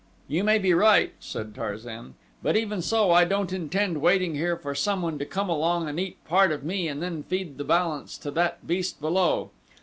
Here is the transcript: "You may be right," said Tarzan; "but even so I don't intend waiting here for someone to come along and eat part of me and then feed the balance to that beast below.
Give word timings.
"You 0.27 0.43
may 0.43 0.57
be 0.57 0.73
right," 0.73 1.13
said 1.19 1.53
Tarzan; 1.53 2.15
"but 2.41 2.57
even 2.57 2.81
so 2.81 3.11
I 3.11 3.23
don't 3.23 3.53
intend 3.53 4.01
waiting 4.01 4.33
here 4.33 4.57
for 4.57 4.73
someone 4.73 5.19
to 5.19 5.27
come 5.27 5.47
along 5.47 5.87
and 5.87 5.99
eat 5.99 6.25
part 6.25 6.51
of 6.51 6.63
me 6.63 6.87
and 6.87 7.03
then 7.03 7.21
feed 7.21 7.59
the 7.59 7.63
balance 7.63 8.17
to 8.17 8.31
that 8.31 8.65
beast 8.65 8.99
below. 8.99 9.51